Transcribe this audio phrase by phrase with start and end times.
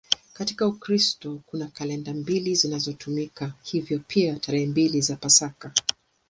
[0.33, 5.71] Katika Ukristo kuna kalenda mbili zinazotumika, hivyo pia tarehe mbili za Pasaka.